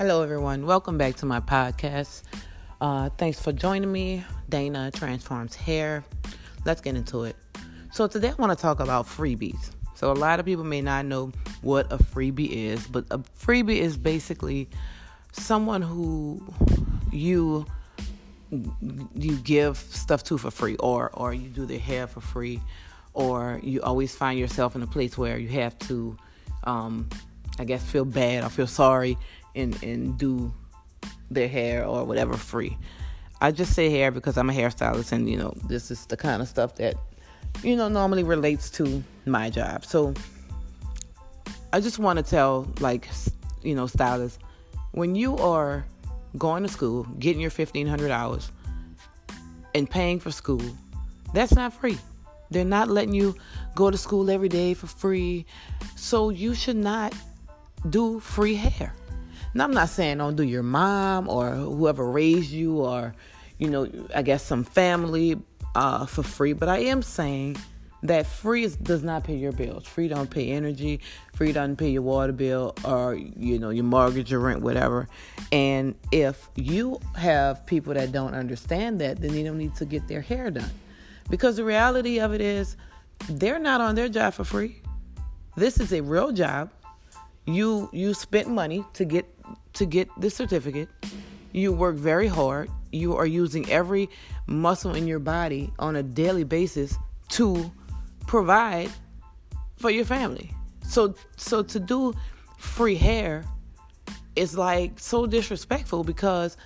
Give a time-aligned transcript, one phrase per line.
[0.00, 0.64] Hello, everyone.
[0.64, 2.22] Welcome back to my podcast.
[2.80, 4.24] Uh, thanks for joining me.
[4.48, 6.02] Dana Transforms Hair.
[6.64, 7.36] Let's get into it.
[7.92, 9.72] So, today I want to talk about freebies.
[9.94, 13.76] So, a lot of people may not know what a freebie is, but a freebie
[13.76, 14.70] is basically
[15.32, 16.42] someone who
[17.12, 17.66] you
[19.12, 22.58] you give stuff to for free or or you do their hair for free
[23.12, 26.16] or you always find yourself in a place where you have to
[26.64, 27.06] um,
[27.58, 29.18] I guess feel bad or feel sorry
[29.54, 30.52] and and do
[31.30, 32.76] their hair or whatever free.
[33.40, 36.42] I just say hair because I'm a hairstylist and you know this is the kind
[36.42, 36.94] of stuff that
[37.62, 39.84] you know normally relates to my job.
[39.84, 40.14] So
[41.72, 43.08] I just want to tell like
[43.62, 44.38] you know stylists
[44.92, 45.84] when you are
[46.38, 48.50] going to school, getting your 1500 hours
[49.74, 50.62] and paying for school,
[51.32, 51.98] that's not free.
[52.50, 53.36] They're not letting you
[53.74, 55.46] go to school every day for free.
[55.96, 57.14] So you should not
[57.88, 58.92] do free hair.
[59.58, 63.14] I'm not saying don't do your mom or whoever raised you or,
[63.58, 65.40] you know, I guess some family
[65.74, 67.56] uh, for free, but I am saying
[68.02, 69.86] that free is, does not pay your bills.
[69.86, 71.00] Free don't pay Entergy.
[71.34, 75.06] Free doesn't pay your water bill or you know your mortgage, your rent, whatever.
[75.52, 80.08] And if you have people that don't understand that, then they don't need to get
[80.08, 80.70] their hair done,
[81.28, 82.76] because the reality of it is
[83.28, 84.80] they're not on their job for free.
[85.56, 86.70] This is a real job.
[87.46, 89.26] You you spent money to get
[89.74, 90.88] to get the certificate.
[91.52, 92.70] You work very hard.
[92.92, 94.08] You are using every
[94.46, 96.96] muscle in your body on a daily basis
[97.30, 97.70] to
[98.26, 98.90] provide
[99.76, 100.50] for your family.
[100.82, 102.14] So so to do
[102.58, 103.44] free hair
[104.36, 106.56] is like so disrespectful because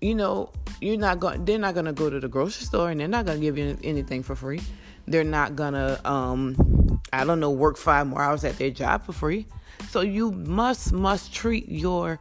[0.00, 3.00] you know you're not going they're not going to go to the grocery store and
[3.00, 4.60] they're not going to give you anything for free.
[5.06, 9.04] They're not going to um I don't know work 5 more hours at their job
[9.04, 9.46] for free.
[9.88, 12.20] So you must must treat your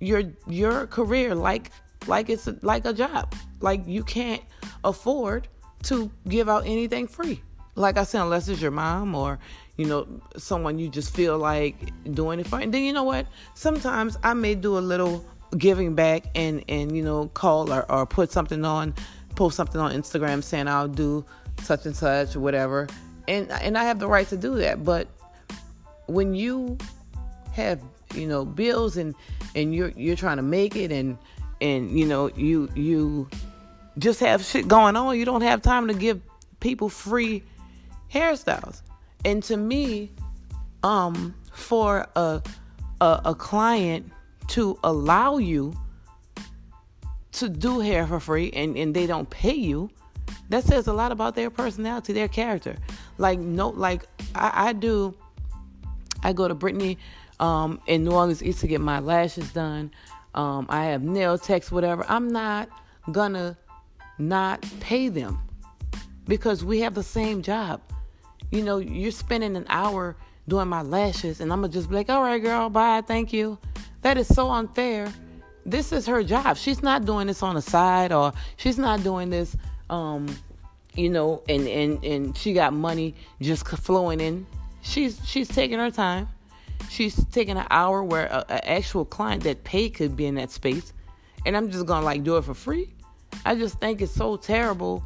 [0.00, 1.70] your your career like
[2.06, 3.34] like it's like a job.
[3.60, 4.42] Like you can't
[4.84, 5.48] afford
[5.84, 7.42] to give out anything free.
[7.74, 9.38] Like I said, unless it's your mom or
[9.76, 11.76] you know someone you just feel like
[12.14, 12.58] doing it for.
[12.58, 13.26] And then you know what?
[13.54, 15.24] Sometimes I may do a little
[15.56, 18.94] giving back and and you know call or, or put something on,
[19.36, 21.24] post something on Instagram saying I'll do
[21.62, 22.88] such and such or whatever.
[23.28, 24.84] And and I have the right to do that.
[24.84, 25.08] But
[26.08, 26.76] when you
[27.52, 27.80] have
[28.14, 29.14] you know bills and
[29.54, 31.18] and you're you're trying to make it and
[31.60, 33.28] and you know you you
[33.98, 36.20] just have shit going on you don't have time to give
[36.60, 37.42] people free
[38.12, 38.82] hairstyles.
[39.24, 40.10] And to me
[40.82, 42.42] um for a
[43.00, 44.10] a, a client
[44.48, 45.76] to allow you
[47.32, 49.90] to do hair for free and and they don't pay you
[50.50, 52.76] that says a lot about their personality their character.
[53.18, 54.04] Like no like
[54.34, 55.14] i, I do
[56.22, 56.98] i go to brittany
[57.40, 59.90] um, in New Orleans East to get my lashes done.
[60.34, 62.04] Um, I have nail techs, whatever.
[62.08, 62.68] I'm not
[63.12, 63.56] gonna
[64.18, 65.38] not pay them
[66.26, 67.80] because we have the same job.
[68.50, 70.16] You know, you're spending an hour
[70.48, 73.58] doing my lashes, and I'm gonna just be like, all right, girl, bye, thank you.
[74.02, 75.12] That is so unfair.
[75.66, 76.56] This is her job.
[76.56, 79.56] She's not doing this on the side, or she's not doing this,
[79.90, 80.34] um,
[80.94, 84.46] you know, and and and she got money just flowing in.
[84.80, 86.28] She's she's taking her time
[86.88, 90.92] She's taking an hour where an actual client that paid could be in that space,
[91.44, 92.94] and I'm just gonna like do it for free.
[93.44, 95.04] I just think it's so terrible,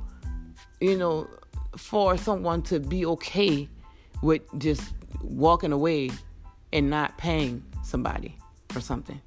[0.81, 1.29] you know,
[1.77, 3.69] for someone to be okay
[4.23, 6.11] with just walking away
[6.73, 8.37] and not paying somebody
[8.69, 9.21] for something,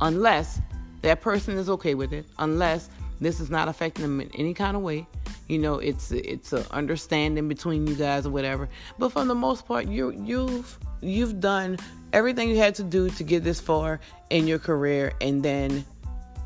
[0.00, 0.60] unless
[1.02, 4.76] that person is okay with it, unless this is not affecting them in any kind
[4.76, 5.06] of way.
[5.48, 8.68] You know, it's it's a understanding between you guys or whatever.
[8.98, 11.78] But for the most part, you you've you've done
[12.12, 15.84] everything you had to do to get this far in your career, and then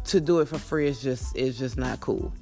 [0.04, 2.32] to do it for free is just is just not cool.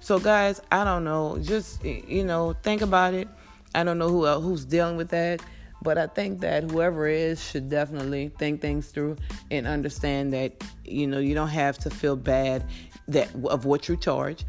[0.00, 1.38] So, guys, I don't know.
[1.40, 3.28] Just you know, think about it.
[3.74, 5.40] I don't know who else, who's dealing with that,
[5.82, 9.16] but I think that whoever is should definitely think things through
[9.50, 10.52] and understand that
[10.84, 12.64] you know you don't have to feel bad
[13.08, 14.44] that of what you charge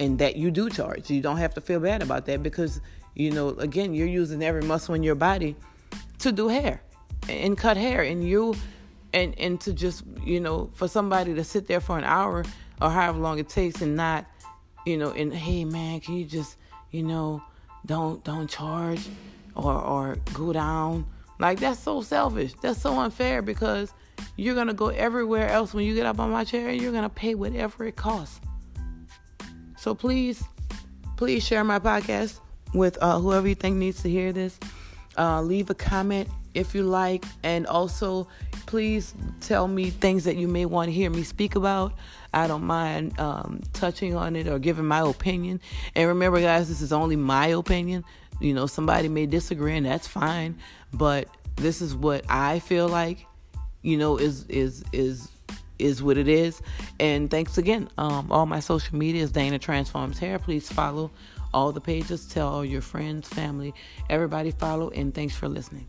[0.00, 1.10] and that you do charge.
[1.10, 2.80] You don't have to feel bad about that because
[3.14, 5.54] you know again you're using every muscle in your body
[6.20, 6.82] to do hair
[7.28, 8.02] and cut hair.
[8.02, 8.56] And you
[9.12, 12.44] and and to just you know for somebody to sit there for an hour
[12.80, 14.24] or however long it takes and not
[14.86, 16.56] you know and hey man can you just
[16.90, 17.42] you know
[17.84, 19.06] don't don't charge
[19.54, 21.06] or or go down?
[21.38, 22.54] Like that's so selfish.
[22.62, 23.92] That's so unfair because
[24.36, 25.74] you're gonna go everywhere else.
[25.74, 28.40] When you get up on my chair and you're gonna pay whatever it costs
[29.80, 30.42] so please
[31.16, 32.38] please share my podcast
[32.72, 34.58] with uh, whoever you think needs to hear this
[35.18, 37.24] uh, leave a comment if you like.
[37.42, 38.28] And also,
[38.66, 41.94] please tell me things that you may want to hear me speak about.
[42.32, 45.60] I don't mind um, touching on it or giving my opinion.
[45.94, 48.04] And remember, guys, this is only my opinion.
[48.40, 50.58] You know, somebody may disagree, and that's fine.
[50.92, 53.26] But this is what I feel like.
[53.82, 55.28] You know, is is is
[55.80, 56.62] is what it is.
[56.98, 57.88] And thanks again.
[57.98, 60.38] Um, all my social media is Dana Transforms Hair.
[60.38, 61.10] Please follow
[61.52, 62.26] all the pages.
[62.26, 63.74] Tell all your friends, family,
[64.08, 64.90] everybody follow.
[64.90, 65.86] And thanks for listening.